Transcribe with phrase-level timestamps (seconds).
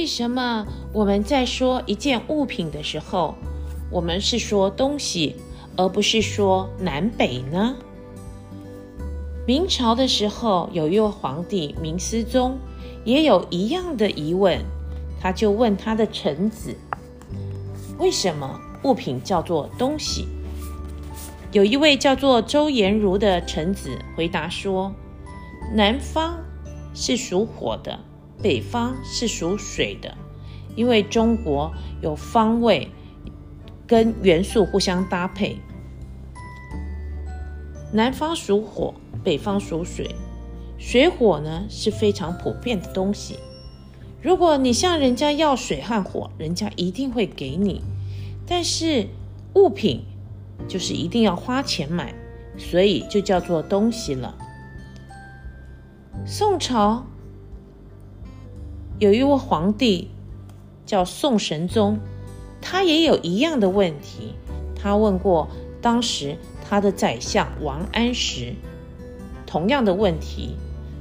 [0.00, 3.34] 为什么我们在说一件物品的时候，
[3.90, 5.36] 我们是说东西，
[5.76, 7.76] 而不是说南北呢？
[9.46, 12.56] 明朝的时候，有一位皇帝明思宗，
[13.04, 14.58] 也有一样的疑问，
[15.20, 16.74] 他就问他的臣子：
[17.98, 20.26] 为什么物品叫做东西？
[21.52, 24.94] 有一位叫做周延儒的臣子回答说：
[25.74, 26.38] 南方
[26.94, 28.00] 是属火的。
[28.42, 30.16] 北方是属水的，
[30.74, 32.88] 因为中国有方位
[33.86, 35.58] 跟元素互相搭配。
[37.92, 40.14] 南方属火，北方属水，
[40.78, 43.36] 水火呢是非常普遍的东西。
[44.22, 47.82] 如果你向人家要水和火，人家一定会给你。
[48.46, 49.06] 但是
[49.54, 50.04] 物品
[50.68, 52.14] 就是一定要花钱买，
[52.56, 54.36] 所以就叫做东西了。
[56.24, 57.06] 宋朝。
[59.00, 60.10] 有一位皇帝
[60.84, 61.98] 叫宋神宗，
[62.60, 64.34] 他也有一样的问题。
[64.76, 65.48] 他问过
[65.80, 66.36] 当时
[66.68, 68.54] 他的宰相王安石
[69.46, 70.54] 同样的问题。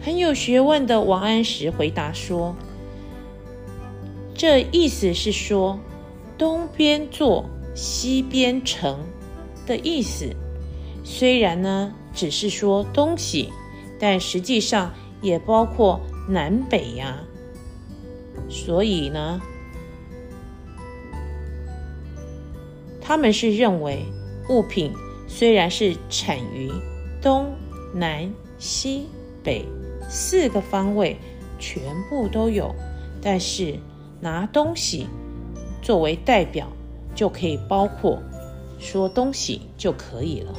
[0.00, 2.56] 很有学问的王安石回答说
[4.34, 5.78] ：“这意思是说，
[6.38, 8.98] 东边坐，西边成
[9.66, 10.34] 的意思。
[11.04, 13.52] 虽然呢，只是说东西，
[14.00, 17.22] 但实际上也包括南北呀。”
[18.54, 19.40] 所以呢，
[23.00, 24.04] 他们是认为
[24.50, 24.92] 物品
[25.26, 26.70] 虽然是产于
[27.22, 27.50] 东
[27.94, 29.06] 南西
[29.42, 29.64] 北
[30.08, 31.16] 四个方位，
[31.58, 32.74] 全部都有，
[33.22, 33.78] 但是
[34.20, 35.06] 拿东西
[35.80, 36.68] 作为代表，
[37.14, 38.22] 就可以包括
[38.78, 40.54] 说东西就可以了。